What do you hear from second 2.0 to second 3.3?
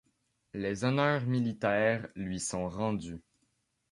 lui sont rendus.